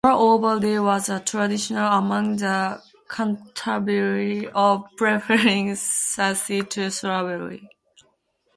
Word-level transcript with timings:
Moreover, 0.03 0.59
there 0.59 0.81
was 0.81 1.09
a 1.09 1.19
tradition 1.19 1.77
among 1.77 2.37
the 2.37 2.81
Cantabri 3.07 4.47
of 4.47 4.85
preferring 4.97 5.75
suicide 5.75 6.71
to 6.71 6.89
slavery. 6.89 7.69